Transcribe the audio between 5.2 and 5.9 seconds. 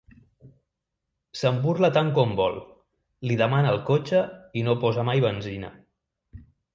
benzina.